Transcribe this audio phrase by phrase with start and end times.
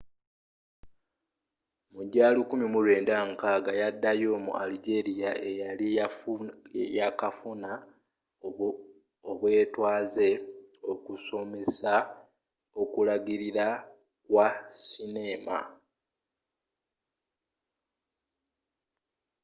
[1.93, 5.87] mu gya 1960 yaddayo mu algeria eyali
[6.97, 7.71] yakafuna
[9.29, 10.29] obwetwaze
[10.91, 11.93] okusomesa
[12.81, 13.67] okulagirira
[14.29, 14.47] kwa
[14.83, 15.57] sineema